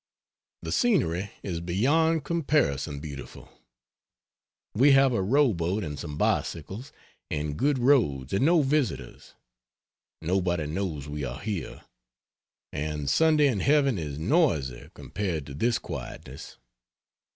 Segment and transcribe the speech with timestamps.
[0.63, 3.49] The scenery is beyond comparison beautiful.
[4.73, 6.91] We have a row boat and some bicycles,
[7.29, 9.35] and good roads, and no visitors.
[10.19, 11.83] Nobody knows we are here.
[12.73, 16.57] And Sunday in heaven is noisy compared to this quietness.